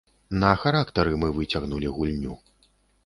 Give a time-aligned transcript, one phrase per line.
[0.43, 2.33] На характары мы выцягнулі гульню.